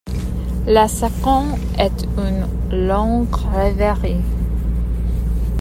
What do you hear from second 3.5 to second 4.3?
rêverie.